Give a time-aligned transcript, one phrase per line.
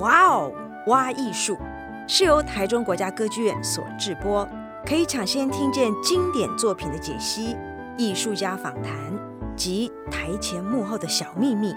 [0.00, 0.50] 哇哦，
[0.86, 1.58] 挖艺术
[2.08, 4.48] 是由台中国家歌剧院所制播，
[4.86, 7.54] 可以抢先听见经典作品的解析、
[7.98, 8.94] 艺术家访谈
[9.54, 11.74] 及台前幕后的小秘密。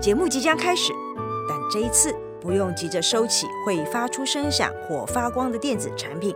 [0.00, 0.94] 节目即将开始，
[1.46, 6.34] 但这一次不用急着收起会发出声响或发光的电子产品，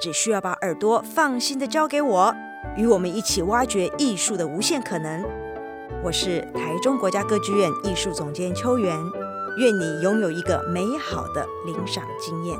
[0.00, 2.34] 只需要把耳朵放心的交给我，
[2.76, 5.24] 与我们一起挖掘艺术的无限可能。
[6.02, 8.96] 我是台中国家歌剧院艺术总监邱元，
[9.58, 12.56] 愿你拥有一个美好的领赏经验。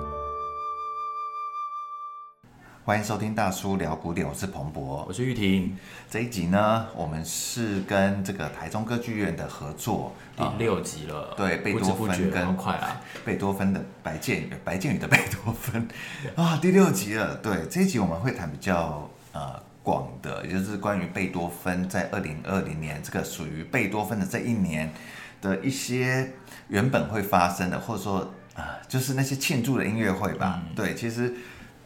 [2.84, 5.78] 欢迎收听大叔聊古典，我是彭博，我是玉婷。
[6.10, 11.34] 这一集呢，我们是跟这个台中歌剧院的合作，第六集了。
[11.36, 15.86] 对，贝多芬跟快啊，贝多芬的白键与白键与的贝多芬
[16.34, 17.36] 啊，第六集了。
[17.36, 19.68] 对，这一集我们会谈比较呃。
[19.80, 24.92] 广的，也就是关于贝多芬在二零二零年这个属于贝多芬的这一年
[25.40, 26.32] 的一些
[26.68, 30.62] 原本会发生的，或者说啊，就是那些庆祝的音乐会吧。
[30.66, 31.34] 嗯、对，其实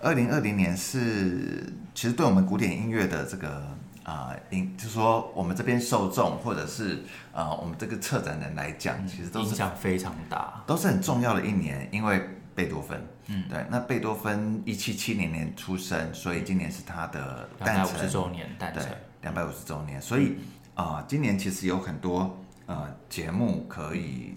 [0.00, 3.66] 二零二零年是其实对我们古典音乐的这个
[4.04, 12.20] 啊，音就是说我们这边受众或者是啊我们这个策展人来讲，其实都是影响非常大，都是很重要的一年，因为。
[12.54, 18.86] 贝多芬，嗯，对，那贝多芬一七七零年出生，所以今年是他的诞辰，两百五十周年诞辰，
[19.22, 20.36] 两百五十周年，所以
[20.74, 22.41] 啊、呃，今年其实有很多
[22.72, 24.34] 呃节目可以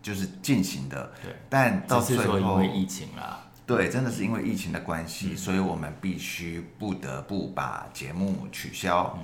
[0.00, 9.16] 就是进行的，对，但到最后因为疫情啦，对，真的是因为疫情的关系，嗯、所以我们必须不得不把节目取消，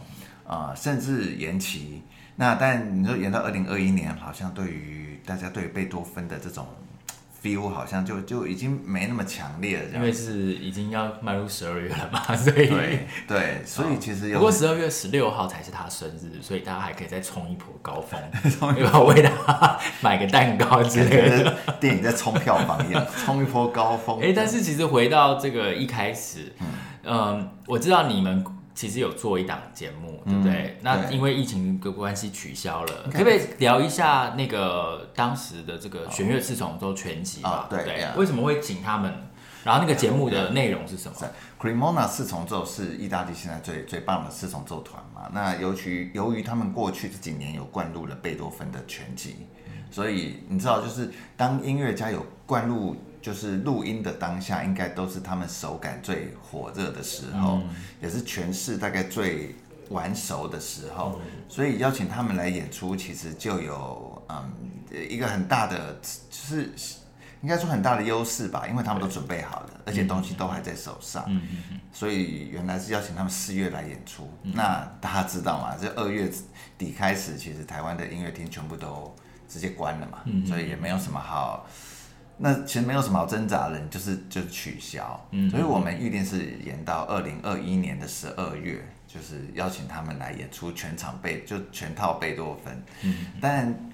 [0.47, 2.03] 啊、嗯呃，甚至延期。
[2.37, 6.67] 那但你说延到二零二一年，好像对于大家对于贝多芬的这种。
[7.43, 18.21] Feel 好像就就已经没那么强烈了，因为是已经要迈入十二月了嘛， 所以对对，所以其实有不过十二月十六号才是他生日，所以大家还可以再冲一波高峰，
[18.59, 19.07] 冲一波。
[19.07, 24.19] 为他买个蛋糕之类的，电影在冲票房一样， 冲一波高峰。
[24.21, 26.67] 哎、欸，但是其实回到这个一开始，嗯，
[27.05, 28.45] 嗯，我知道你们。
[28.79, 30.53] 其实有做一档节目，对不对？
[30.53, 37.67] 嗯、那因为疫情的关系取消了，可不可以聊一下那个当时的这个弦乐四重奏全集吧？
[37.69, 38.07] 对不对？
[38.17, 39.13] 为什么会请他们？
[39.65, 41.19] 然后那个节目的内容是什么
[41.61, 45.29] ？Cremona 四重奏是意大利现在最最棒的四重奏团嘛？
[45.33, 52.95] 那尤其由于他们过去这几年有灌入了贝多芬的全集，嗯、所以你知道，就是当音乐家有灌入。
[53.21, 57.71] 就是录音的当下，应该都是他们手感最火热的时候，嗯、
[58.01, 59.55] 也是全市大概最
[59.91, 64.53] 玩熟的时候，嗯、所以邀请他们来演出，其实就有嗯
[65.09, 66.71] 一个很大的，就是
[67.43, 71.25] 应该说很大的优势吧，因为他们都准备好了，而且东西都还在手上，
[71.93, 74.29] 所以原来是邀请他们四月来演出。
[74.43, 75.77] 嗯、那大家知道吗？
[75.81, 76.31] 这二月
[76.77, 79.15] 底开始，其实台湾的音乐厅全部都
[79.49, 81.67] 直接关了嘛，嗯、所以也没有什么好。
[82.39, 93.93] 那其实没有什么好挣扎的，就是就是取消，嗯，所以我们预定是延到二零二一年的十二月，就是邀请他们来演出全场贝，就全套贝多芬，嗯，但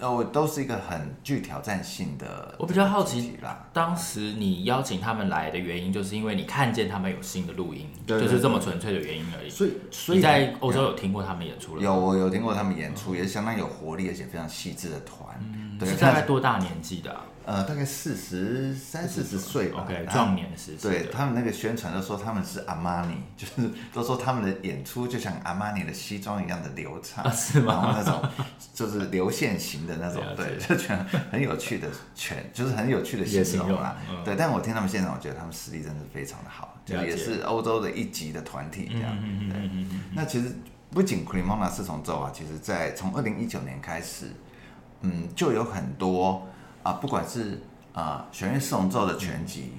[0.00, 2.52] 呃，都是一个很具挑战性的。
[2.58, 9.48] 我比较好奇啦，当时你邀请他们来的原因，就是因为你看见他们有新的录音，就是这么纯粹的原因而已。
[9.48, 11.82] 所以，所以你在欧洲有听过他们演出了？
[11.82, 15.16] 有，我有听过他们演出，也是相当有活力，而且非常细致的团。
[15.40, 17.20] 嗯，对，是大概多大年纪的啊？
[17.46, 20.88] 呃，大概四十三四十岁吧，OK，壮年时期。
[20.88, 27.74] 对，他们那个宣传都说他们是阿玛尼，就是都说他们的演出就像阿玛尼的西装一样的流畅，是吗？
[27.74, 33.94] 然后那种就是流线型的那种，对， 就觉得很有趣的全，就是很有趣的形容啦。
[34.24, 39.14] 对，但我听他们现场，我觉得他们实力真的非常的好，就也是欧洲的一级的团体这样。
[39.50, 39.70] 对，
[40.14, 40.50] 那其实
[40.90, 44.30] 不仅 Cremona 四重奏啊，其实在从二零一九年开始，
[45.04, 46.46] 嗯，就有很多。
[46.82, 47.62] 啊，不管是
[47.94, 49.72] 啊弦乐四重奏的全集，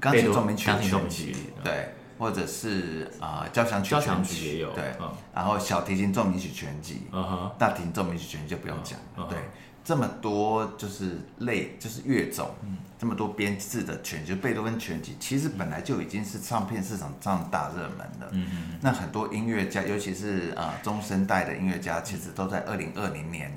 [0.00, 4.92] 钢琴奏鸣曲全集，对，或者是啊交响曲全集也有，对，
[5.32, 7.02] 然后小提琴奏鸣曲全集，
[7.56, 9.38] 大提琴奏鸣曲全集就不用讲，对，
[9.84, 12.50] 这么多就是类就是乐种，
[12.98, 18.28] 这么多编制的全集，贝多芬全集，其实本来就已经是唱片市场上大热门了。
[18.32, 23.56] 嗯嗯，那很多音乐家，尤其是啊中生代的音乐家，其实都在二零二零年，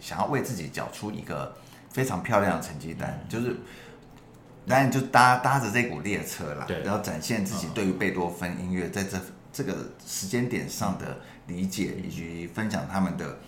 [0.00, 1.54] 想要为自己缴出一个。
[1.92, 3.56] 非常漂亮的成绩单，就是，
[4.66, 9.18] 当然就搭搭着这股列车啦，然后展现自己对于贝多芬音乐在这
[9.50, 9.74] 这个
[10.06, 11.16] 时间点上的
[11.46, 13.38] 理解，以及分享他们的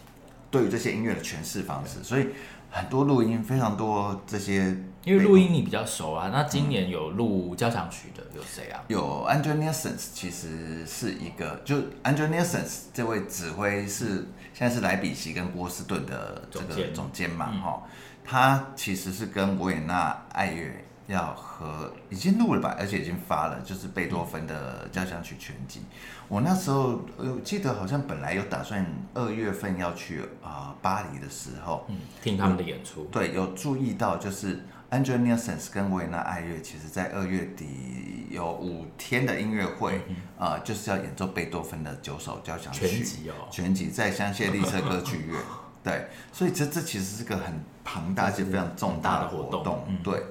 [0.50, 2.02] 对于这些音乐的诠释方式。
[2.02, 2.28] 所以
[2.70, 4.74] 很多录音，非常多这些，
[5.04, 6.30] 因为录音你比较熟啊。
[6.32, 8.82] 那今年有录交响曲的有谁啊？
[8.88, 14.26] 有 Andreas Nelsons，其实是一个，就 Andreas Nelsons 这位指挥是
[14.58, 17.80] 现在是莱比锡跟波士顿的这个总监嘛，哈。
[18.24, 25.82] 他其实是跟维也纳爱乐要合，已经录了吧，而且已经发了，就是贝多芬的交响曲全集。
[26.26, 28.84] 我那时候呃记得好像本来有打算
[29.14, 40.00] 二月份要去啊、呃、巴黎的时候，嗯，听他们的演出，对，有注意到就是 Andrew Nelsons 跟维也纳爱乐，其实在二月底有五天的音乐会，
[40.38, 42.88] 呃，就是要演奏贝多芬的九首交响曲。
[42.88, 45.38] 全集哦，全集在香榭丽舍歌剧院。
[45.84, 47.54] 对，所以这这其实是个很
[47.84, 49.58] 庞大且非常重大的活动。
[49.58, 49.84] 活动。
[49.88, 50.22] 嗯、对，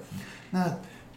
[0.50, 0.72] 那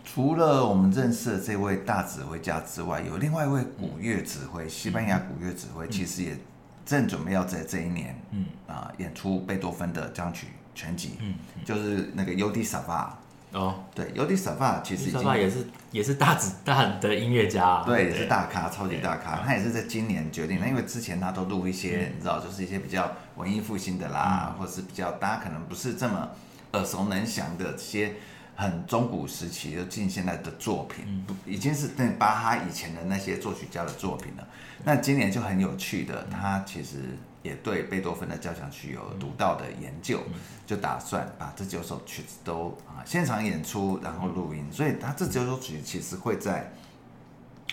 [0.05, 6.37] 除了我们认识的这位大指挥家之外，有另外一位古乐指挥，嗯、西班牙古乐指挥，其实也
[6.85, 8.45] 正准备要在这一年，嗯。
[8.67, 11.35] 啊、呃，演出贝多芬的交响曲全集，嗯，
[11.65, 13.19] 就是那个尤迪萨瓦。
[13.53, 19.43] 哦，对，尤迪萨瓦其实已经也是也是大子大的音乐家，啊，对，也是大咖，超级大咖。
[19.45, 26.29] 他也是在今年决定，那因为之前他都录一些，嗯、你知道，就是一些比较文艺复兴的啦，嗯、或者是比较大家可能不是这么
[26.75, 28.13] 耳熟能详的这些
[28.55, 34.47] 很中古时期的近现代的作品，嗯、已经是那巴哈以前的那些作曲家的作品了。
[34.85, 37.19] 那今年就很有趣的，他其实。
[37.43, 40.21] 也对贝多芬的交响曲有独到的研究，
[40.67, 44.71] 就打算把这九首曲子都啊现场演出，然后录音。
[44.71, 46.71] 所以他这九首曲子其实会在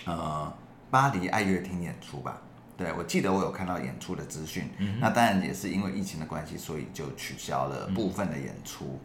[0.06, 0.54] 呃
[0.90, 2.42] 巴黎爱乐厅演出吧？
[2.78, 4.70] 对，我记得我有看到演出的资讯。
[5.02, 8.98] 那当然也是因为疫情的关系，所以就取消了部分的演出。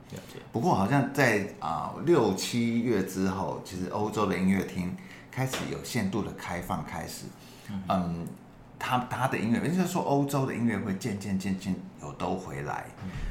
[0.53, 4.97] 不过好像在啊六七月之后，其实欧洲的音乐厅
[5.31, 7.25] 开始有限度的开放，开始
[7.89, 8.29] 嗯。
[8.85, 12.87] 他他的音乐，也就是说欧洲的音乐会渐渐渐渐有都回来，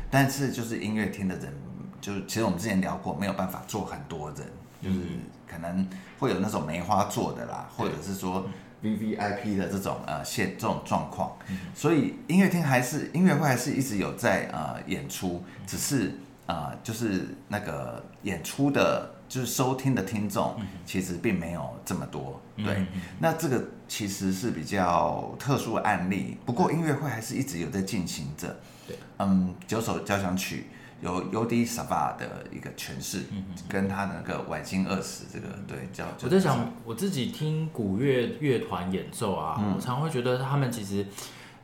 [0.10, 1.54] 但是就是音乐厅的人，
[2.00, 4.38] 就是其实我们之前聊过，没有办法坐很多人，
[4.82, 5.00] 就是
[5.46, 5.86] 可能
[6.18, 8.48] 会有那种梅花座的啦，或者是说
[8.82, 11.36] V V I P 的这种呃现这种状况，
[11.76, 16.16] 所以音乐厅还是音乐会还是一直有在呃演出，只是
[16.46, 19.16] 呃就是那个演出的。
[19.32, 22.86] 就是收听的听众其实并没有这么多，对，
[23.18, 26.38] 那这个其实是比较特殊的案例。
[26.46, 28.54] 不过音乐会还是一直有在进行着，
[28.86, 30.66] 对，嗯，九首交响曲
[31.02, 33.22] 由尤迪萨瓦的一个诠释，
[33.70, 36.06] 跟他的那个晚星二十这个对叫。
[36.24, 41.08] 我在想我自己听古乐乐团演奏啊，我常会觉得他们其实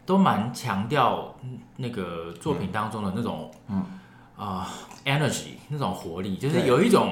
[0.06, 1.36] 都蛮强调
[1.76, 3.86] 那个作品当中的那种，嗯。
[4.38, 4.72] 啊、
[5.04, 7.12] uh,，energy 那种活力，就是有一种，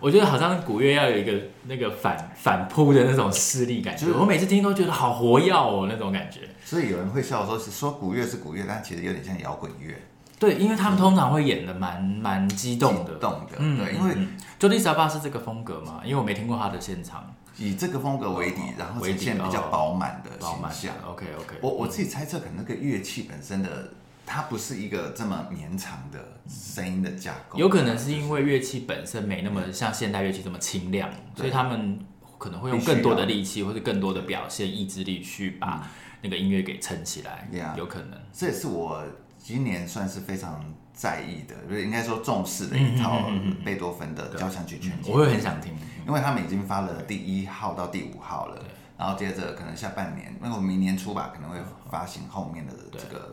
[0.00, 1.32] 我觉得好像古乐要有一个
[1.68, 4.06] 那个反反扑的那种势力感觉。
[4.06, 6.40] 就是、我每次听都觉得好活跃哦，那种感觉。
[6.64, 9.94] 所以有人会笑说，是说古乐是古乐，但其实有点像摇滚乐。
[10.40, 13.52] 对，因为他们通常会演的蛮蛮激动的，激动的。
[13.58, 14.16] 嗯，对，因为
[14.58, 17.32] Jordi Savas 是这个风格嘛，因为我没听过他的现场。
[17.58, 20.96] 以这个风格为底，然后呈现比较饱满的形象。
[20.96, 23.92] 哦、OK OK，我我自己猜测，可能那个乐器本身的。
[24.26, 26.18] 它不是一个这么绵长的
[26.48, 32.04] 声音的架构，有可能是因为乐器本身没那么像现代乐器这么清亮，所以他们
[32.36, 35.88] 可能会用更多的力气或者更多的表现意志力去把
[36.22, 37.48] 那个音乐给撑起来。
[37.76, 39.02] 有可能，这也是我
[39.38, 40.62] 今年算是非常
[40.92, 43.30] 在意的，就是应该说重视的一套
[43.64, 45.12] 贝多芬的交响曲全集。
[45.12, 45.72] 我会很想听，
[46.04, 48.60] 因为他们已经发了第一号到第五号了，
[48.98, 51.58] 然后接着可能下半年，那我明年初吧可能会
[51.88, 53.30] 发行后面的这个。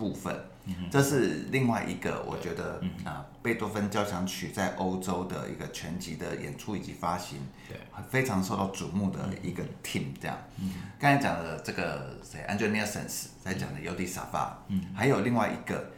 [0.00, 0.34] 部分，
[0.90, 7.38] 这是另外一个我觉得啊，贝多芬交响曲在欧洲的一个全集的演出以及发行，
[7.68, 7.76] 对，
[8.08, 10.04] 非常受到瞩目的一个 team。
[10.18, 10.38] 这样，
[10.98, 15.90] 刚才讲的这个谁，Andrew Nelsons 在讲的尤迪萨瓦，嗯，还有另外一个，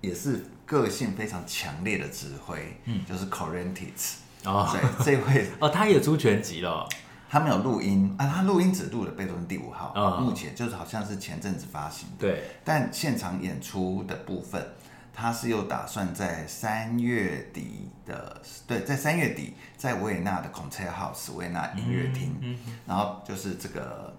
[0.00, 6.88] 也是个性非常强烈的指挥，嗯，就是 Courantis 哦，对，这位 哦，他也出全集了。
[7.28, 12.14] 他没有录音啊，他录音只录了贝多芬第五号，嗯、目前就是好像是前阵子发行的。
[12.18, 14.64] 对，但现场演出的部分，
[15.12, 24.16] 他是又打算在三月底的，对，在三月底在维也纳的 Concert House 维也纳音乐厅，嗯嗯、然后就是这个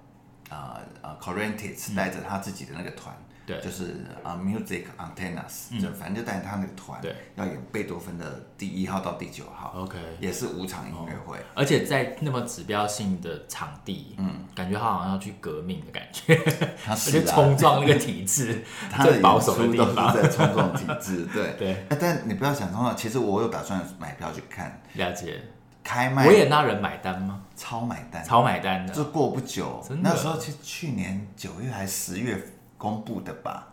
[0.49, 3.15] 呃呃 Courantis 带着他自己的那个团。
[3.47, 16.35] 对，就是啊，Music Antennas，就反正就带着他那个团，对，要演贝多芬的第一号到第九号，OK，也是五场音乐会，而且在那么指标性的场地，嗯，感觉他好像要去革命的感觉，
[16.83, 18.65] 他是 冲撞那个体制，
[19.01, 21.55] 最保守的地方，在冲撞体制， 对。
[21.57, 21.85] 对。
[21.97, 25.41] 但你不要想冲撞，其实我有打算买票去看，了解，
[25.85, 27.41] 开卖，维也纳人买单吗？
[27.55, 32.37] 超买单，超买单的，就过不久，那时候其实去年九月还是十月。
[32.77, 33.67] 公布的吧，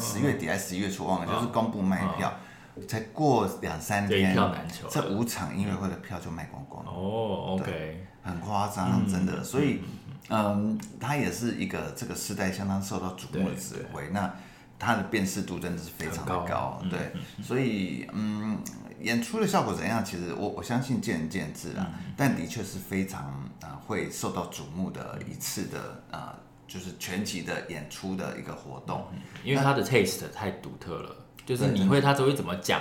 [0.00, 2.32] 十月底还是十一月初忘了，就是公布卖票，
[2.86, 4.36] 才过两三天，
[4.90, 6.90] 这五场音乐会的票就卖光光了。
[6.90, 9.42] 哦，OK，很夸张，真的。
[9.42, 9.80] 所以，
[10.28, 14.08] 嗯，他也是一个这个时代相当受到瞩目的指挥。
[14.10, 14.32] 那
[14.78, 17.12] 他的辨识度真的是非常的高，高对，
[17.42, 18.58] 所以嗯，
[19.00, 20.02] 演出的效果怎样？
[20.04, 23.24] 其实我我相信见仁见智啦，嗯、但的确是非常
[23.60, 25.78] 啊、呃、会受到瞩目的一次的
[26.10, 26.34] 啊、呃，
[26.70, 29.04] 就是全集的演出的一个活动，
[29.42, 32.80] 因为他的 taste 太独特了，就是你会他只会怎么讲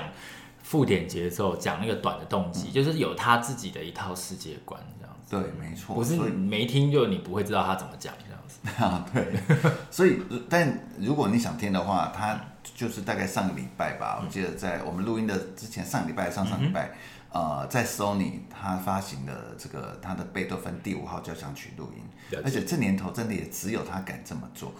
[0.61, 5.31] 附点节奏，讲那个短的动机，嗯、就是有他自己的一套世界观这样子。
[5.31, 8.59] 对，没错，不是没听就你不会知道他怎么讲这样子。
[8.83, 9.39] 啊，对，
[9.89, 12.39] 所以，但如果你想听的话，他
[12.75, 16.91] 就是大概上个礼拜吧，我记得在我们录音的之前，上礼拜、上上礼拜，
[17.31, 24.73] 呃，在 Sony 他发行的这个他的贝多芬第五号交响曲录音，而且这年头真的也只有他敢这么做，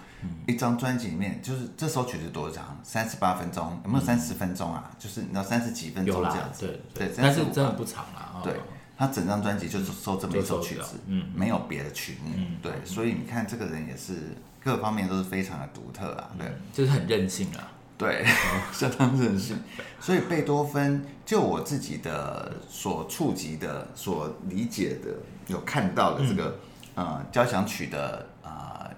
[0.48, 4.90] 一张专辑里面就是这首曲子多长，三十八分钟，有没有三十分钟啊？
[4.98, 8.54] 就是你知道三十几分钟这样子，对对，但是真的不长啊，对。
[8.98, 18.26] 他整张专辑就是收这么一首曲子，嗯，没有别的曲目，嗯、对，所以你看这个人也是各方面都是非常的独特啊，对，就是很任性啊，对，
[18.74, 19.62] 相当任性。
[20.00, 25.14] 所以贝多芬，就我自己的所触及的、所理解的、
[25.48, 26.58] 有看到的这个、
[26.96, 28.92] 嗯、呃交响曲的啊、呃、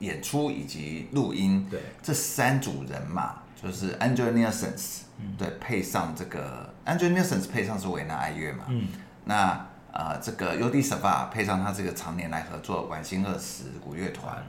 [0.00, 5.00] 演出以及录音，对，这三组人嘛就是 Andrew Nelsons，
[5.38, 8.86] 对，配上这个 Andrew Nelsons 配上是维纳爱乐嘛，嗯。
[9.24, 14.44] 那呃，这个 UDSVA，配上他这个常年来合作晚星二十古乐团，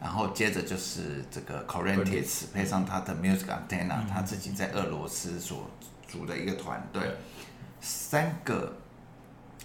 [0.00, 5.70] 然后接着就是这个 Corentis 配上他的 Music Antenna，他自己在俄罗斯所
[6.08, 7.02] 组的一个团队，
[7.80, 8.74] 三个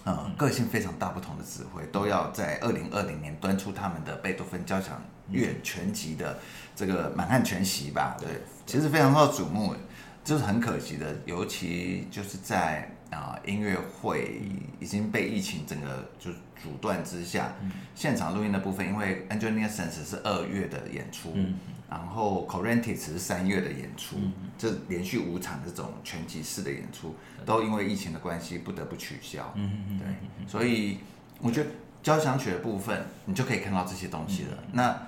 [0.04, 6.38] 呃个性非常大不同的指挥，都要在二零二零年端出他们的贝多芬交响乐全集的
[6.74, 8.16] 这个满汉全席吧？
[8.20, 8.28] 对，
[8.66, 9.74] 其实非常受瞩目，
[10.22, 12.92] 就是很可惜的，尤其就是在。
[13.10, 14.42] 啊，音乐会
[14.80, 16.30] 已经被疫情整个就
[16.62, 21.54] 阻断之下，嗯、现场录音的部分，因为 Andrew Nelsons 是二月的演出，嗯、
[21.88, 24.16] 然后 Corentis 是三月的演出，
[24.58, 29.52] 这、嗯、连续五场这种全集式的演出，嗯、都因为疫情的关系不得不取消。
[29.54, 30.98] 嗯、对，所以
[31.40, 31.70] 我觉得
[32.02, 34.58] 交响曲的部分，你就可以看到这些东西了。
[34.62, 35.02] 嗯、那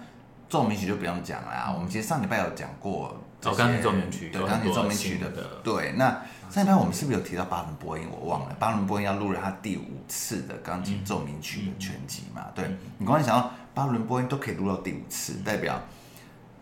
[0.49, 5.31] 奏鸣曲就不用讲了啊，嗯、我们其实上礼拜有讲过，哦，钢琴奏鸣曲，对，钢琴奏鸣曲的，
[5.63, 6.23] 对，那。
[6.51, 8.07] 上礼拜我们是不是有提到巴伦波音？
[8.11, 12.47] 我忘了，巴伦波音要录了他第五次的钢琴奏鸣曲的全集嘛？
[12.55, 12.65] 对，
[12.97, 15.79] 你刚才想到巴伦波音都可以录到第五次，代表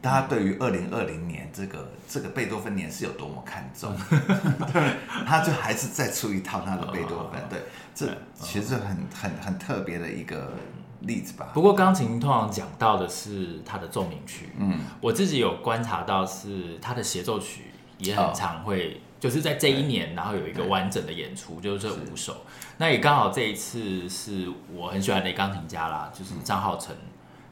[0.03, 3.97] 大家对于二零二零年这个这个贝多芬年是有多么看重？
[4.73, 7.41] 对，他就还是再出一套他的贝多芬。
[7.49, 7.61] 对，
[7.95, 10.53] 这其实是很很很特别的一个
[11.01, 11.51] 例子吧。
[11.55, 19.01] 不过钢琴通常讲到的是它的奏鸣曲，嗯，我自己有观察到是它的协奏曲也很常会。
[19.19, 22.37] 就是在这一年，然后有一个完整的演出，就是这五首。
[22.77, 26.95] 那也刚好这一次是我很喜欢的钢琴家啦，就是张浩成，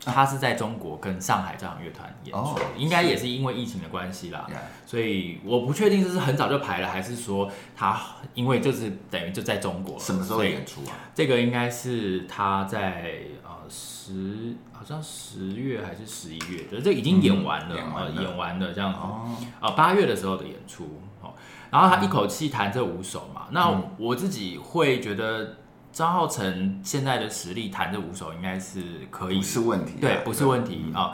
[0.05, 4.47] 他是在中国跟上海交响乐团演出，应该也是因为疫情的关系啦。
[4.87, 7.99] 所以我不确定这是很早就排了，还是说他
[8.35, 9.99] 因为就是等于就在中国。
[9.99, 10.93] 什么时候演出啊？
[11.15, 19.47] 这个应该是他在呃十，好像十月还是十一月，就是这已经演完了，演完了这样子。
[19.61, 20.85] 啊，八月的时候的演出。
[21.21, 21.33] 哦
[21.71, 23.69] 然后他一口气弹这五首嘛，那
[23.99, 25.57] 我自己会觉得
[25.95, 31.13] 张浩成现在的实力弹这五首应该是可以，不是问题，对，不是问题啊。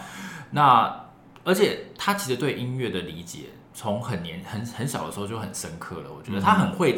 [0.50, 1.04] 那
[1.44, 6.96] 而且他其实对音乐的理解从很年很很小的时候就很深刻了，我觉得他很会，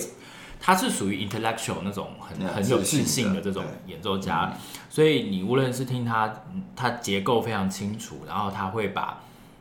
[0.61, 4.53] 他是属于 intellectual 那种很很有自信的这种演奏家，
[4.89, 6.33] 所以你无论是听他，
[6.75, 9.19] 他结构非常清楚，然后他会把。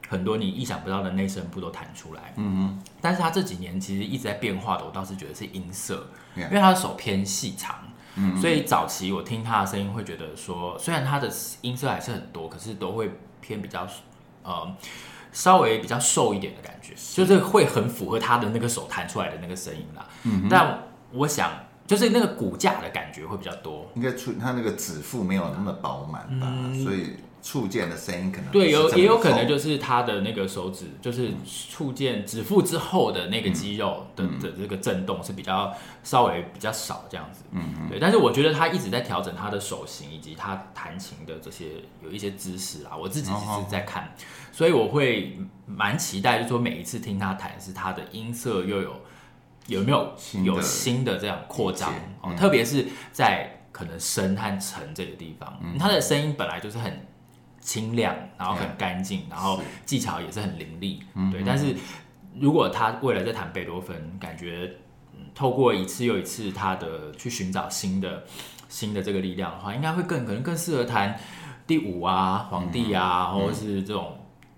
[0.09, 2.83] 很多你意想不到的内声部都弹出来，嗯哼。
[2.99, 7.77] 但是他这几年其实一直在变化的，我倒是觉得是音色.因为他的手偏细长，
[8.21, 8.39] 嗯。
[8.39, 11.29] 所以早期我听他的声音会觉得说，虽然他的
[11.61, 13.11] 音色还是很多，可是都会
[13.41, 13.87] 偏比较，
[14.43, 14.75] 呃，
[15.31, 20.07] 稍微比较瘦一点的感觉，就是会很符合他的那个手弹出来的那个声音啦。
[20.23, 20.47] 嗯。
[20.49, 21.51] 但我想，
[21.87, 27.15] 就是那个骨架的感觉会比较多，应该出他那个指腹没有那么饱满吧，嗯、所以。
[27.41, 31.31] 触键的声音可能对，有也有可能就是他的那个手指，就是
[31.69, 37.99] 触键指腹之后的那个肌肉的的这个震动是比较稍微比较少这样子，嗯嗯，对。
[37.99, 41.65] 但是我觉得他一直在调整他的手型以及他弹琴的这些
[42.03, 44.13] 有一些姿势啊，我自己其实在看，
[44.51, 49.01] 所以我会蛮期待，就是说每一次听他弹，是他的音色又有
[49.65, 55.75] 有没有有新的这样扩张哦，特别是在可能深和沉这个地方，嗯。
[55.79, 57.07] 他的声音本来就是很。
[57.61, 60.99] 清亮，然后很干净，然后技巧也是很凌厉，
[61.31, 61.43] 对。
[61.45, 61.75] 但是
[62.39, 64.69] 如果他未来在弹贝多芬，感觉
[65.35, 68.23] 透过一次又一次他的去寻找新的
[68.67, 71.17] 新的这个力量的话，应该会更可能更适合弹
[71.67, 74.17] 第五啊、皇帝啊，或者是这种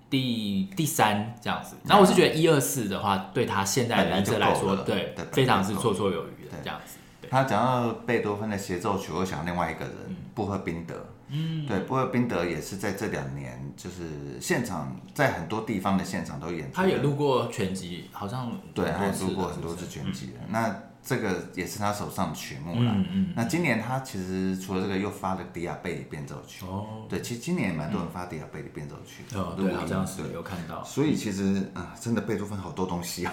[0.09, 1.75] 第第三这样子。
[1.83, 6.97] 那我是觉得一二四的话，对他现在的音色来说，对，非常是绰绰有余的这样子。
[7.29, 9.93] 他讲到贝多芬的协奏曲，我想另外一个人，
[10.33, 10.95] 布赫宾德。
[11.29, 16.71] 嗯，对，不过宾德也是在这两年，就是现场在很多地方的现场都演。
[16.71, 20.33] 他也录过全集，好像对，他也录过很多次全集的。
[20.49, 20.69] 那
[21.05, 22.95] 这个也是他手上的曲目了。
[23.35, 26.65] 那今年他其实除了这个，又发了迪亚贝里变奏曲。
[26.65, 27.05] 哦。
[27.09, 29.23] 对，其实今年也蛮多人发迪亚贝里变奏曲。
[29.35, 30.81] 哦，对，好像是有看到。
[30.85, 33.31] 所以其实啊，真的贝多芬好多东西哦。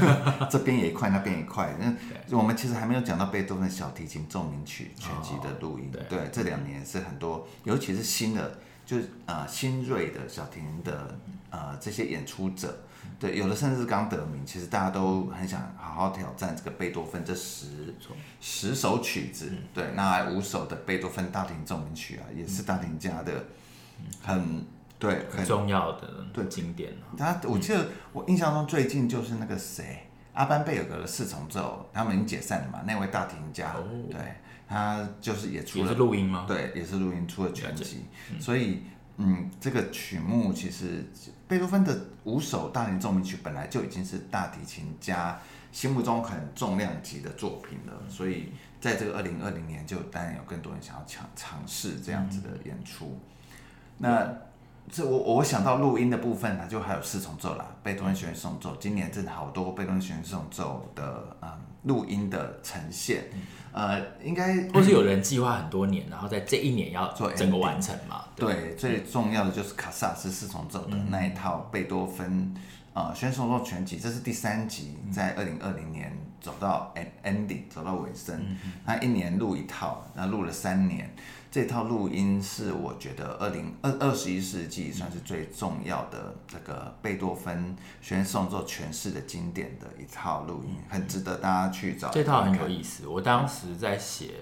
[0.50, 1.76] 这边也一块，那边一块。
[2.26, 5.90] 那我们其实还没有讲到贝多芬小提琴奏鸣曲全集的录音。
[6.08, 11.18] 对，这两年是很多，尤其是新的，就是啊新锐的小提琴的
[11.50, 12.74] 呃这些演出者。
[13.18, 17.94] 对，有的甚至是刚得名，其实大家都很想好好挑战这个贝多芬这十
[18.40, 19.52] 十首曲子。
[19.74, 23.44] 对，那五首的贝多芬大提琴奏鸣曲啊，也是大提琴家的
[24.22, 24.64] 很
[24.98, 26.94] 对很重要的对经典。
[27.18, 32.80] 他我记得我印象中最近就是那个谁阿班贝尔格的四重奏，他们已经解散了嘛？
[32.86, 33.76] 那位大提琴家，
[34.10, 34.18] 对，
[34.66, 36.46] 他就是也出了录音吗？
[36.48, 38.06] 对，也是录音出了全集，
[38.40, 38.84] 所以。
[39.22, 41.04] 嗯，这个曲目其实
[41.46, 45.38] 贝多芬的五首大提奏鸣曲本来就已经是大提琴家
[45.70, 48.50] 心目中很重量级的作品了，所以
[48.80, 53.18] 在这个二零二零年就当然有更多人想要尝尝试这样子的演出。
[53.98, 54.26] 那
[54.90, 61.50] 这我我想到录音的部分呢，就还有四重奏啦，贝多芬弦乐四重奏，今年真的好多贝多芬弦乐四重奏的嗯
[61.84, 63.24] 录音的呈现。
[63.72, 68.24] 呃，应该或是有人计划很多年，然后在这一年要做整个完成嘛？
[68.34, 72.52] 对，对，最重要的就是卡萨斯四重奏的那一套贝多芬
[72.92, 78.40] 啊四重奏全集，这是第三集，在二零二零年走到 ending 走到尾声，
[78.84, 81.08] 他一年录一套，那录了三年。
[81.50, 92.08] 这套录音是我觉得二零二二十一世纪算是最重要的这个贝多芬弦乐四重奏诠释的经典的一套录音，很值得大家去找。
[92.10, 94.34] 这套很有意思，我当时在写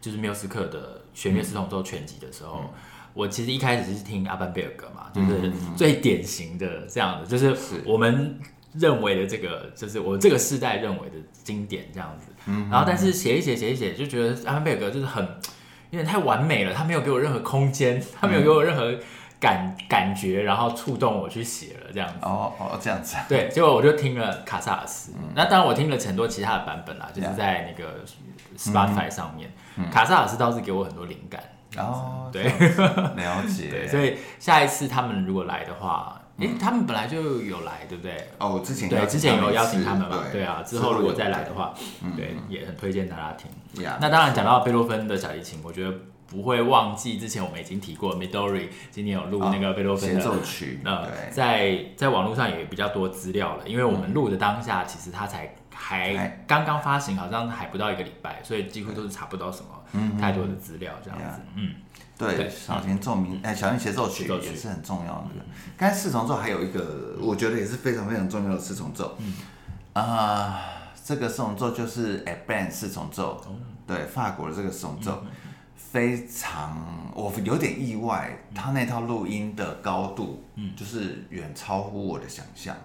[0.00, 2.70] 就是缪斯克的弦乐四重奏全集的时候，嗯、
[3.12, 8.38] 我其实一开始是听阿班贝尔格嘛，就是最典型的这样的，就是我们
[8.72, 12.52] 认为的这个，就是我这个世代认为的经典这样子。
[12.70, 15.26] 然后但是写一写写一写，就觉得阿班贝尔格就是很。
[15.92, 18.94] 有点太完美了，他没有给我任何空间，他没有给我任何
[19.38, 22.16] 感感觉，然后触动我去写了这样子。
[22.22, 23.14] 哦哦，这样子。
[23.28, 28.00] 对，结果我就听了卡萨尔斯，嗯、那当然我听了很多其他的版本啦，就是在那个
[28.56, 31.42] Spotify 上面，嗯、卡萨尔斯倒是给我很多灵感。
[31.76, 33.68] 哦，对，了解。
[33.84, 36.18] 对，所以下一次他们如果来的话。
[36.38, 38.28] 哎，他们本来就有来，对不对？
[38.38, 40.24] 哦，之前对之前有邀请他们嘛？
[40.32, 41.74] 对啊，之后如果再来的话，
[42.16, 43.50] 对，也很推荐大家听。
[44.00, 45.94] 那当然讲到贝多芬的小提琴，我觉得
[46.26, 50.80] 不会忘记之前我们已经提过，Midori 今年有录那个贝多芬的协奏曲。
[50.84, 61.40] 呃，在在网络上也比较多资料了，因为我们录的当下其实他才还刚刚发行，好像还不到一个礼拜，所以几乎都是查不到什么太多的资料这样子。
[61.54, 61.74] 嗯。
[62.22, 64.28] 对，小提奏鸣，哎，小提琴协奏曲。
[64.28, 65.44] 也是很重要的。
[65.76, 69.18] 刚才四重奏还有一个，我觉得也是非常非常重要的四重奏。
[69.92, 70.60] 啊，
[71.04, 73.44] 这个四重奏就是 Hepburn 四重奏，
[73.86, 75.24] 对，法国的这个四重奏，
[75.74, 80.44] 非常，我有点意外，他那套录音的高度，
[80.76, 82.76] 就是远超乎我的想象。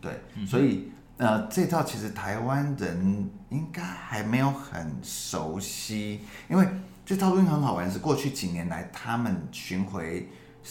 [0.00, 6.64] 对，所以呃，这套其实台湾人应该还没有很熟悉，因为。
[7.06, 10.28] 这套录音很好玩，是过去几年来他们巡回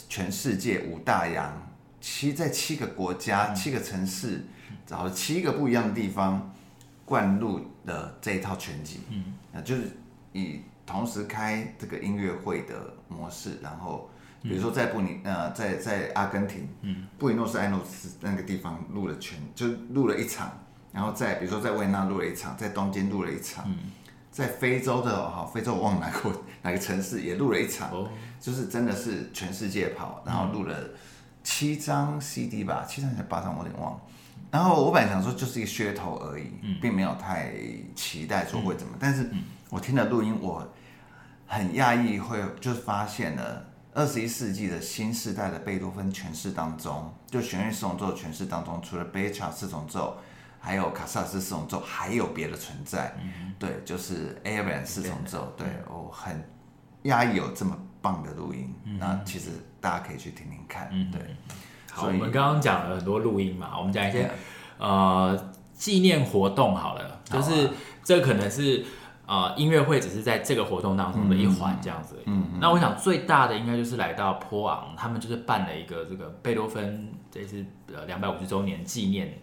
[0.10, 1.50] 全世界五大洋，
[2.02, 4.45] 七在七个国家、七个城市，
[4.86, 6.54] 找了七个不一样的地方
[7.06, 9.00] 灌录的这一套全集。
[9.10, 9.84] 嗯，就是
[10.34, 14.10] 以同时开这个音乐会的模式，然后
[14.41, 20.52] 比如说在布尼呃在在阿根廷，嗯，布宜诺斯艾诺斯那个地方录了全，就录了一场，
[20.91, 23.63] 然后在比如说在维也纳录了一场，在东京录了一场。
[23.69, 23.78] 嗯
[24.36, 27.89] 在非洲的哈，非洲我忘了哪个哪个城市也录了一场，
[28.38, 30.76] 就是真的是全世界跑，然后录了
[31.41, 34.02] 七张 CD 吧，七张还是八张，我有点忘了。
[34.52, 37.54] 然后我本来想说就是一个噱头而已，并没有太
[37.95, 39.30] 期待说会怎么，但是
[39.69, 40.67] 我听了录音，我
[41.48, 50.17] 很讶异，会就是发现了二十一世纪的新时代的贝多芬诠释当中，就弦乐四重奏诠释当中，除了贝查四重奏。
[50.65, 56.43] 还有卡萨斯四重奏，还有别的存在，嗯、对，就是 Hepburn 四重奏，对，我很
[57.04, 61.21] 压抑有这么棒的录音，嗯、那其实大家可以去听听看，嗯、对。
[61.91, 64.30] 好，我们刚刚讲了很多录音嘛，我们讲一些、
[64.80, 67.69] 嗯、呃纪念活动好了，就是
[68.04, 68.84] 这可能是。
[69.28, 72.21] 呃，音乐会只是在这个活动当中的一环，这样子。
[72.28, 79.38] 嗯，嗯，那我想最大的应该就是来到波昂，他们就是办了一个这个贝多芬这次呃两百五十周年纪念。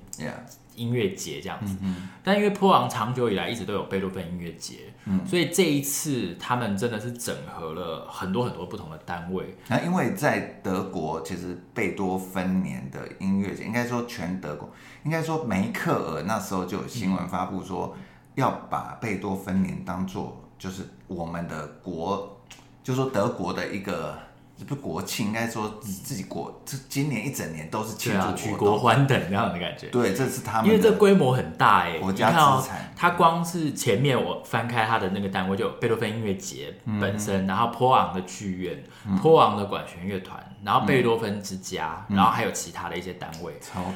[0.75, 9.55] 音乐节这样子，嗯、但因为波昂长久以来一直都有贝多芬音乐节，嗯，所以这一次他们真的是整合了很多很多不同的单位。
[9.69, 14.71] 那因为在德国，其实贝多芬年的音乐节，应该说全德国，
[15.05, 17.95] 应该说梅克尔那时候就有新闻发布说，
[18.35, 22.41] 要把贝多芬年当做就是我们的国，
[22.83, 24.19] 就是说德国的一个。
[24.65, 29.89] 不是国庆，应该说自己国，这今年一整年都是庆祝举国欢腾这样的感觉。
[29.89, 32.93] 对，这是他们，因为这规模很大哎，国家资产。
[32.97, 38.85] 它光是前面我翻开它的那个单位，就贝多芬音乐节本身，然后波昂的剧院、
[39.21, 43.55] 波昂的管弦乐团，然后贝多芬之家，然后还有其他的一些单位。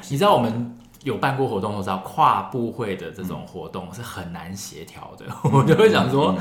[0.09, 5.27] 你知道我们有办过活动都知道，跨部会的这种活动是很难协调的。
[5.53, 6.33] 我就会想说，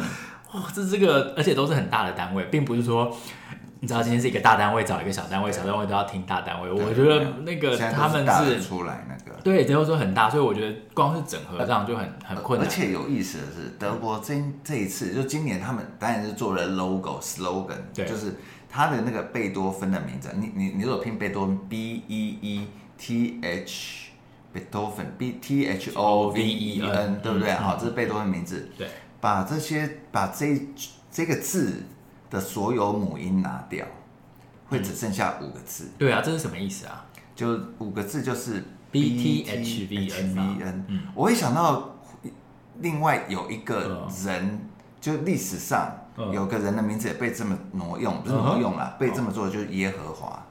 [0.54, 3.16] 哇，这这个，而且都是很大的单位，并不是说。
[3.86, 6.72] 你知道今天是一个大单位找一个小单位，小单位都要听大单位。
[6.72, 12.68] 我觉得那个他们是出来那个，对，最后说很大，所以我觉得光是整合这样就很很困难。
[12.68, 18.34] 而且有意思的是，德国这这一次就今年他们当然是做了 logo slogan，就是
[18.68, 20.32] 他的那个贝多芬的名字。
[20.36, 22.68] 你你你如果拼贝多芬 B E E
[22.98, 24.10] T H
[24.52, 27.52] 贝多芬 B T H O V E N，对不对？
[27.52, 28.68] 好，这是贝多芬名字。
[28.76, 28.88] 对，
[29.22, 30.60] 把这些把这
[31.12, 31.84] 这个字。
[32.30, 33.86] 的所有母音拿掉，
[34.68, 35.90] 会只剩下五个字。
[35.98, 37.06] 对啊，这是什么意思啊？
[37.36, 40.86] 就五个字，就是 B T H V N。
[40.88, 41.98] 嗯，我会想到
[42.80, 44.60] 另外有一个人，
[45.02, 45.94] 就历史上
[46.32, 50.42] 有个人的名字也被这么挪用，不是挪用了，被这么做就是耶和华。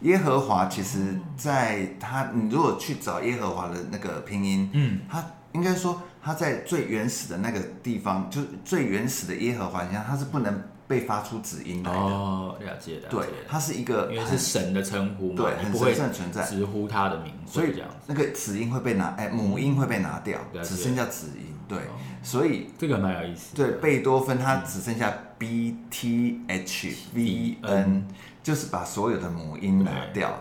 [0.00, 10.62] 耶和华其实在他，你如果去找耶和华的那个拼音，嗯，他应该说他在最原始的那个地方，就是最原始的耶和华，你看他是不能。
[10.88, 13.08] 被发出子音来的哦，了解了。
[13.08, 21.54] 对，它是一个，因为是神的称呼嘛，对，很神圣存在，直呼他的名字，所以这样，那个子音会被拿，哎，母音会被拿掉，只剩下子音。
[21.68, 21.78] 对，
[22.22, 23.56] 所以这个蛮有意思。
[23.56, 28.06] 对，贝多芬他只剩下 B T H V N，
[28.46, 30.38] 就是把所有的母音拿掉，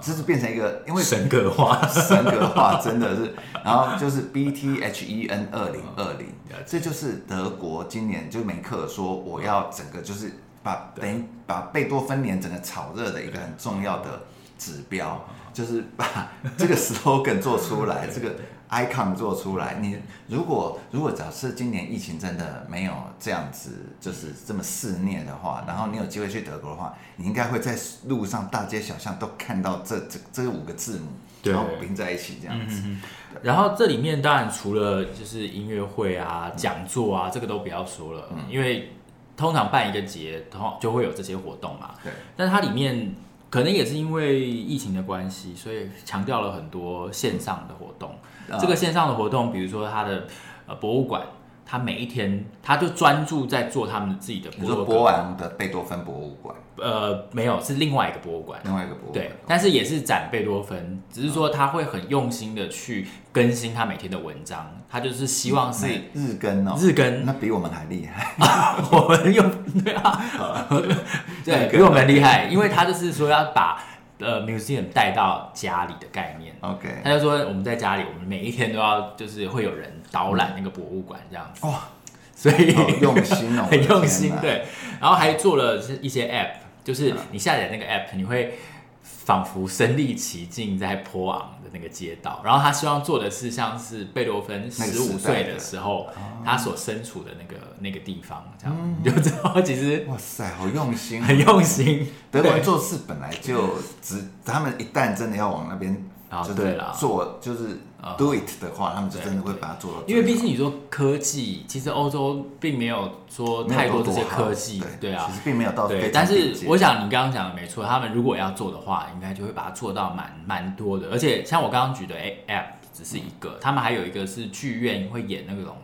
[0.00, 6.28] 就是变成一个，因为神格化， 神格化真的是，然后就是 B T H E N 二零二零。
[6.64, 10.30] 这就是德国今年就梅克尔说，我要整个就是
[10.62, 14.22] 把等于把贝多芬年整个炒热的一个很重要的
[14.56, 15.20] 指标，
[15.58, 18.36] 就是把这个 slogan 做出来，这个
[18.70, 19.78] icon 做出来。
[19.80, 31.08] 你如果如果假设今年疫情真的没有这样子，就是这么肆虐的话，然后你有机会去德国的话，你应该会在路上大街小巷都看到这这这五个字母。
[31.44, 33.00] 然后并在一起这样子，嗯、
[33.42, 38.92] 然后这里面当然除了就是音乐会啊、讲座啊，这个都不要说了，嗯、因为
[39.36, 41.94] 通常办一个节，通就会有这些活动嘛。
[42.02, 42.12] 对。
[42.36, 43.14] 但是它里面
[43.50, 48.14] 可能也是因为疫情的关系，所以强调了很多线上的活动。
[48.48, 50.26] 嗯、这个线上的活动，比如说它的
[50.66, 51.22] 呃博物馆。
[51.70, 54.48] 他每一天，他就专注在做他们自己的。
[54.52, 58.58] 比如说波昂的贝多芬博物馆，呃，没有，是另外一个博物馆。
[58.64, 59.22] 另外一个博物馆。
[59.22, 68.34] 对，但是也是展贝多芬，只是说他会很用心的去更新他每天的文章，他就是希望是日更哦，日更，那比我们还厉害。
[68.90, 69.44] 我们用
[69.84, 70.66] 对啊，
[71.44, 73.78] 对，比我们厉害，因为他就是说要把。
[74.18, 81.88] 呃，museum 带到家里的概念，OK，他就说我们在家里，我们每一天都要就是会有人导览那个博物馆这样子，哇，
[82.34, 84.64] 所以用心哦， 很用心，对，
[85.00, 86.50] 然后还做了一些 app，
[86.84, 88.54] 就是你下载那个 app，你会。
[89.00, 96.08] 仿佛身历其境在波昂的那个街道，然后他希望做的是像是贝多芬十五岁的时候
[96.44, 102.08] 他所身处的那个那个地方，这样你就知道其实哇塞，好用心，很用心。
[102.30, 106.04] 德国人做事本来就只，他们一旦真的要往那边。
[106.30, 107.78] 啊，对了，做就是
[108.18, 110.02] do it 的话，他们就真的会把它做到。
[110.06, 115.88] 因为毕竟你说科技，其实欧洲并没有说太多这些科技，对啊，其实并没有到。
[115.88, 121.08] 对，但是我想你刚刚讲的没错，他们如果要做的话，应该就会把它做到蛮蛮多的。
[121.10, 122.14] 而且像我刚刚举的
[122.46, 125.76] app 只是一个，他们还有一个是剧院会演那种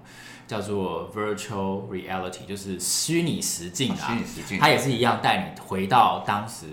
[0.46, 6.66] 叫做 virtual reality，就是虚拟实境啊，虚拟实境，它也是一样带你回到当时。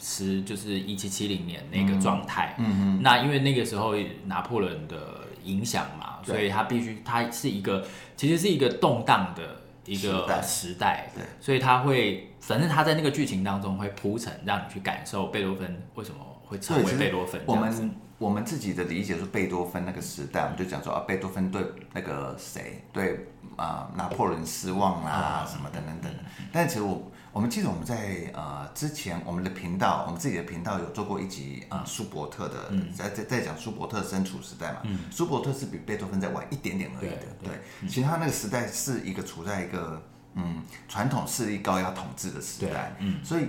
[0.00, 2.54] 是，就是一七七零年那个状态。
[2.58, 3.02] 嗯嗯。
[3.02, 4.96] 那因为那个时候拿破仑的
[5.44, 9.42] 影响嘛，所以他必须，他是一个，其实是一个动荡的
[9.84, 11.10] 一个时代。
[11.14, 11.24] 对。
[11.40, 17.40] 所以他会，反正他在那个剧情当中会铺陈，让你去感受贝多芬为什么会成为贝多芬。
[17.46, 26.20] 我们我们自己的理解是贝多芬那个时代，我们就讲说啊，贝多芬对那个谁对啊、呃、拿破仑失望啊什么等等等等。
[26.52, 27.00] 但其实我
[27.38, 34.80] 我们记得我们在呃之前我们的频道，我们自己的频道有做过一集啊、呃、舒伯特的，在在在讲舒伯特身处时代嘛。
[34.82, 37.26] 嗯、舒伯特是比贝多芬再晚一点点而已的。
[37.40, 40.02] 对，其实他那个时代是一个处在一个
[40.34, 42.96] 嗯传统势力高压统治的时代。
[42.98, 43.46] 嗯，所以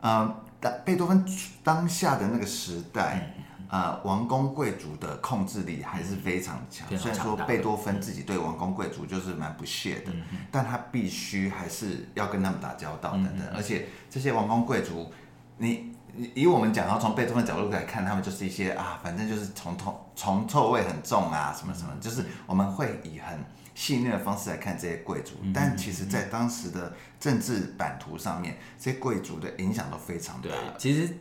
[0.00, 1.22] 呃，当贝多芬
[1.62, 3.34] 当下的那个时代。
[3.74, 6.86] 呃，王公贵族的控制力还是非常强。
[6.96, 13.40] 虽然说贝多芬自己对王公贵族就是蛮不屑的，嗯、但他必须还是要跟他们打交道等等。
[13.40, 15.12] 嗯、而且这些王公贵族，
[15.58, 15.92] 你
[16.36, 25.32] 以我们讲，要从贝多芬角度来看，他们就是一些啊，反正就是从头从臭味很重啊，什么什么，就是我们会以很细腻的方式来看这些贵族。
[25.42, 30.50] 嗯、但其实，在当时的政治版图上面，这些贵族的影响都非常大。
[30.78, 31.12] 其实。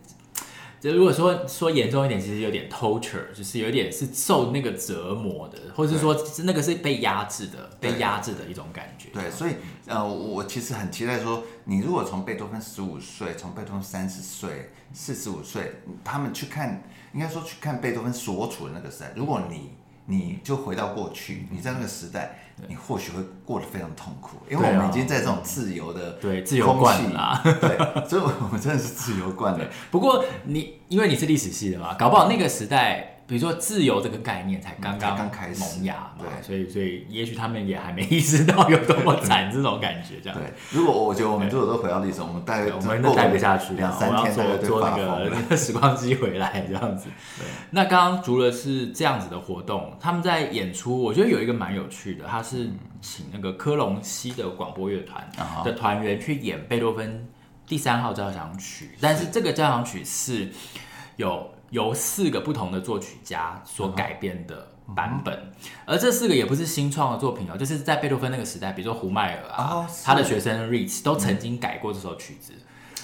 [0.84, 9.08] 就如果说说严重一点，其实有点 torture，就是有点是受那个折磨的，或者是说那个是被压制的，被压制的一种感觉。
[9.14, 9.54] 对，所以
[9.86, 15.72] 呃，我其实很期待说，你如果从贝多芬十五岁，从贝多芬三十岁、四十五岁，
[16.04, 19.70] 他们去看，应该说去看贝多芬所处的那个时代，如果你
[20.06, 22.40] 你就回到过去，你在那个时代。
[22.68, 29.66] 你或许会过得非常痛苦，因为我们已经在这种自由的对自由惯了，对，所以我们真的是自由惯了。
[29.92, 33.13] 不过你因为你是历史系的嘛，搞不好那个时代。
[33.34, 40.38] 比如说自由这个概念才刚刚开始萌芽嘛，对，所以所以也许他们也还没意识到有多么惨这种感觉，这样。
[40.38, 44.96] 对，如果我觉得我们如果都回到历史，我们待我们都待不下去，两三天做做那
[45.50, 47.10] 个 时光机回来这样子。
[47.40, 47.48] 对。
[47.72, 52.70] 那刚刚除了是这样子的活动，他们在演出，我觉得有一个蛮有趣的，他是
[53.02, 55.28] 请那个科隆西的广播乐团
[55.66, 57.28] 的团员去演贝多芬
[57.66, 60.52] 第三号交响曲，但是这个交响曲是
[61.16, 61.50] 有。
[61.74, 65.52] 由四个不同的作曲家所改编的版本，
[65.88, 72.54] 而这四个也不是新创的作品哦，就是在贝多芬那个时代，比如说胡迈尔啊，他的学生 Ritz 都曾经改过这首曲子，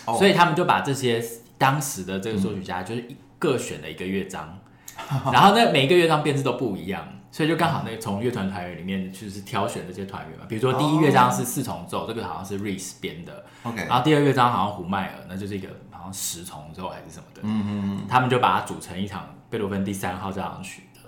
[0.05, 1.19] 所以他们就把这些
[1.57, 3.03] 当时的这个作曲家就是
[3.39, 4.59] 各选了一个乐章，
[5.33, 15.69] 然后那每一个乐章编制都不一样，所以就刚好那从乐团团员里面就是挑选这些团员嘛，比如说第一乐章是四重奏，这个好像是 Ritz 编的，OK，然后第二乐章好像胡迈尔，那就是一个。
[16.11, 20.99] 十重奏还是什么的，嗯嗯，他们就把它组成一场贝多芬第三号交响曲的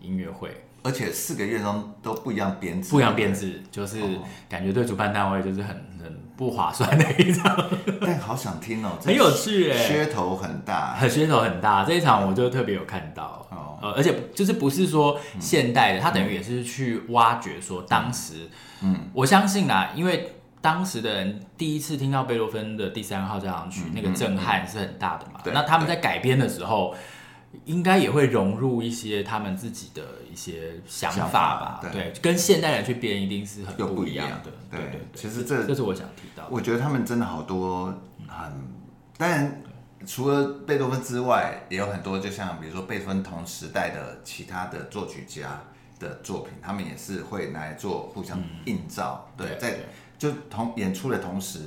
[0.00, 4.00] 音乐会，而且四个乐章都不一样编制，不一样编制，就是
[4.48, 5.68] 感觉对主办单位就是很
[6.02, 7.56] 很不划算的一场。
[8.00, 11.84] 但好想听哦， 很有趣哎，噱头很大，很噱头很大。
[11.84, 13.46] 这一场我就特别有看到，
[13.80, 18.48] 呃，而且就是不是说现代的，他等于也是去挖掘说当时，
[18.82, 20.32] 嗯，我相信啊，因为。
[20.60, 25.40] 当时的人第一次听到贝多芬的第三号交响曲，嗯、那个震撼是很大的嘛。
[25.44, 26.98] 嗯、那他们在改编的时候，对
[27.64, 31.80] 应该也会融入一些他们自己的一些想法吧？
[31.82, 34.50] 法对，对，跟现代人去编一定是很不一样的。
[34.70, 36.46] 对对，其实这这是我想提到。
[36.50, 37.86] 我觉得他们真的好多
[38.26, 38.52] 很，
[39.16, 39.62] 当然
[40.04, 45.62] 除了贝多芬之外，也有很多，就像比如说贝多芬同时代的其他的作曲家
[45.98, 49.28] 的作品，他们也是会拿来做互相映照。
[49.38, 49.78] 嗯、对，在。
[50.18, 51.60] 就同演出的同时，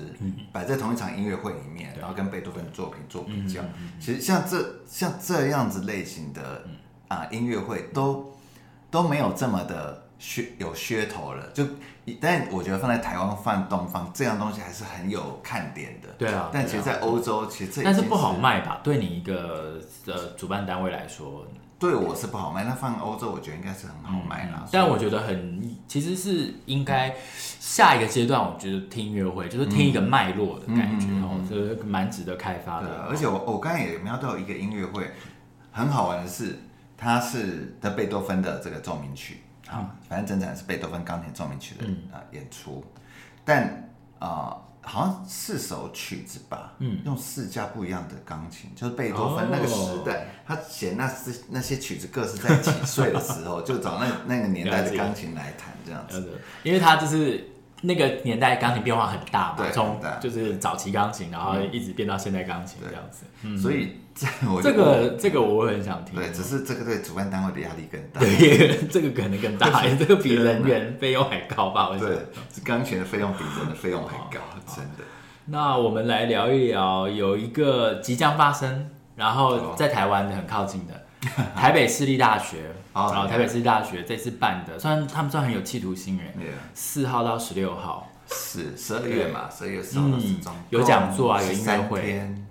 [0.52, 3.62] 摆在同一场音乐会里面，然后跟贝多芬的作品做比较。
[4.00, 6.64] 其实像这像这样子类型的
[7.08, 8.34] 啊音乐会，都
[8.90, 11.48] 都没有这么的噱有噱头了。
[11.52, 11.64] 就
[12.20, 16.10] 但我觉得放在台湾放东方这样东西还是很有看点的。
[16.18, 16.50] 对啊。
[16.52, 18.82] 但其实，在欧洲，其实这但是不好卖吧？
[18.84, 21.46] 对你一个呃主办单位来说。
[21.80, 24.68] 对我是不好卖，那放欧洲我觉得应该是很好卖啦。
[24.70, 27.16] 但我觉得很，其实是应该
[27.60, 33.06] 下一个阶段，我觉得听音乐会就是听一个脉络的感觉哦，就是蛮值得开发的。
[33.10, 35.10] 而且我我刚才也瞄到一个音乐会，
[35.72, 36.60] 很好玩的是，
[36.98, 39.40] 它是的贝多芬的这个奏鸣曲
[39.70, 42.84] 啊，反正整场是贝多芬钢琴奏鸣曲的啊演出，
[43.46, 43.90] 但
[44.20, 44.58] 啊。
[44.82, 57.48] 好像四首曲子吧，嗯，用四架不一样的钢琴，就是贝多芬那个时代，他写那是那些曲子各是在几岁的时候， 就找那那个年代的钢琴来弹这样子，因为他就是
[57.82, 63.58] 那个年代钢琴变化很大嘛，从就是早期钢琴，然后一直变到现代钢琴这样子，嗯。
[63.58, 71.90] 所以这我这个这个我很想听，对，只是这个对主办单位的压力更大，对， 这个可能更大，这个 比人员费用还高吧？
[71.98, 72.10] 对，
[72.54, 74.42] 是钢琴的费用比人的费用还高。
[74.68, 75.04] 真的，
[75.46, 80.94] 那我们来聊一聊，有一个即将发生，然后在台湾很靠近的
[81.56, 82.58] 台北市立大学，
[82.94, 86.34] 然后台北市立大学这次办的，虽然他们算很有企图心人，
[86.74, 90.54] 四号到十六号，是十二月嘛，十二月十号到十中。
[90.70, 92.02] 有讲座啊，有音乐会，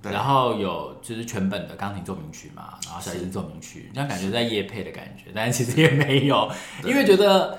[0.02, 0.12] 对。
[0.12, 6.50] 然后有就是全本的钢琴奏鸣曲嘛，然后小提琴奏鸣曲，这样感觉在夜配的感觉，但是其实也没有，
[6.84, 7.58] 因为觉得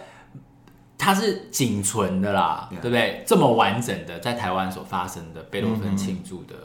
[0.98, 3.24] 它是仅存的啦，对不对？
[3.26, 6.56] 这么完整的在台湾所发生的贝多芬庆祝的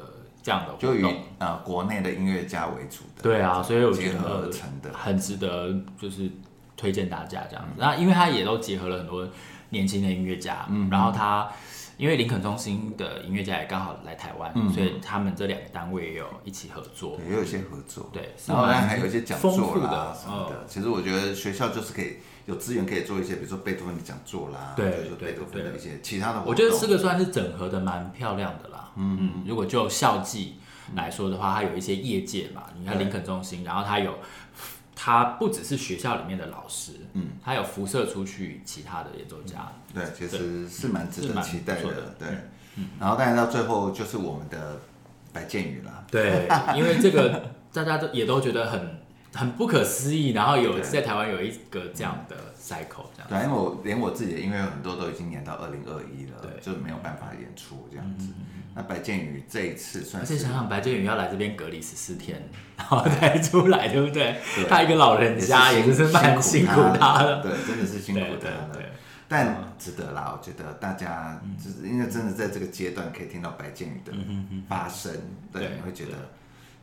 [0.44, 6.30] 这样的活动，就以呃国内的音乐家为主的，对啊，所以我觉得合成的很值得就是
[6.76, 9.26] 推荐大家这样子，那因为他也都结合了很多。
[9.70, 11.50] 年轻的音乐家，嗯，然后他
[11.96, 20.64] 因为林肯中心的音乐家也刚好来台湾，嗯，所以他们这两个单位也有一起合作，也有一些合作，对，然后还有一些讲座啦什么的。
[20.68, 26.42] 其实我觉得学校就是可以有资源可以做一些，比如说贝多芬的讲座啦，对，贝多芬的一些其他的。
[26.46, 29.18] 我觉得这个算是整合的蛮漂亮的啦，嗯。
[29.20, 29.44] 嗯。
[29.46, 30.57] 如果就校际
[30.94, 34.18] 来说的话，它有一些业界嘛，你看林肯中心，然后它有。
[34.96, 42.28] 他不只是学校里面的老师，嗯，他有辐射出去其他的演奏家，对，其实是蛮值得期待的，对，
[42.76, 44.78] 嗯，然后当然到最后就是我们的
[45.33, 49.00] 白建宇了，对， 因为这个大家都也都觉得很
[49.35, 58.28] 很不可思议，然后有在台湾有一个这样的 cycle，这样，对，因为我连我自己的音乐很多都已经演到二零二一了，对，就没有办法演出这样子。
[58.77, 62.43] 那白建宇这一次算是，而且想想白建宇要来这边隔离十四天，
[62.77, 64.37] 然后才出来，对不对？
[64.69, 68.81] 他一个老人家也是蛮辛苦他的，对，真的是辛苦他的。
[69.29, 74.13] 但值得啦，我觉得大家就是因为真的在这个阶段可以听到白建宇的
[74.69, 75.13] 发声，
[75.53, 76.13] 对，你会觉得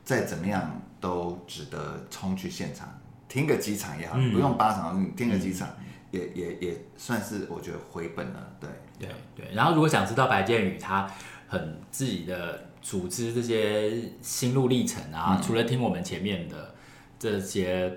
[0.05, 2.87] 再怎么样都值得冲去现场
[3.27, 5.67] 听个几场也好，不用八场，你听个几场
[6.11, 9.53] 也也也算是我觉得回本了，对对对。
[9.53, 11.05] 然后如果想知道白建宇他。
[11.51, 16.73] 很自己的组织这些心路历程啊，嗯、除了听我们前面的
[17.19, 17.89] 这些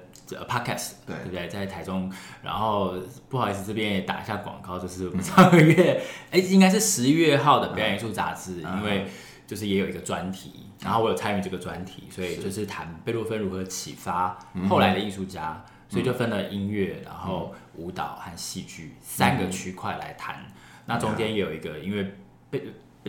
[0.49, 1.47] podcast，对，对不对？
[1.47, 2.12] 在台中，
[2.43, 2.97] 然后
[3.29, 9.07] 不好意思，这边也打一下广告，就是我们上个月， 哎、嗯，应该是十一月号的表演艺术杂志，嗯、因为
[9.47, 14.37] 就是也有一个专题，嗯、然后我有参与这个专题，所以就是谈贝多芬如何启发
[14.69, 20.53] 后来的艺术家，嗯、所以就分了音乐，然后舞蹈和戏剧三个区块来谈，嗯、
[20.87, 22.12] 那中间也有一个，因为
[22.51, 22.61] 贝。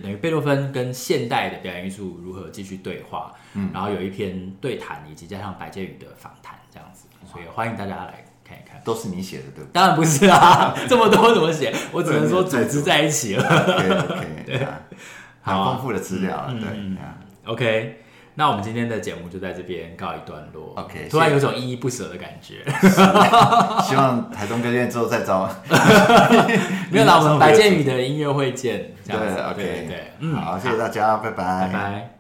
[0.02, 8.82] 等于贝多芬跟现代的表演艺术如何继续对话，嗯，然后有一篇对谈，以及加上白建宇的访谈这样子，所以欢迎大家来看一看。
[8.84, 9.74] 都是你写的对不对？
[9.74, 11.74] 当然不是啊， 这么多怎么写？
[11.92, 13.44] 我只能说组织在一起了。
[13.48, 14.58] OK OK， 对，
[15.42, 18.02] 很丰富的资料了，对，OK。
[18.36, 20.74] 那我们今天的节目就在这边告一段落。
[20.76, 22.64] OK，突然有种依依不舍的感觉。
[23.88, 25.50] 希望台中歌剧院之后再招。
[26.92, 28.92] 没有啦，我们 白建宇的音乐会见。
[29.08, 32.15] 对，OK，对，嗯，好，谢谢大家，拜拜，拜拜。